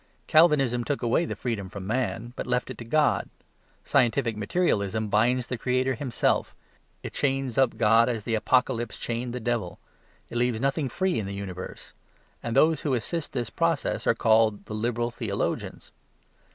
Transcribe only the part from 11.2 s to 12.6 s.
the universe. And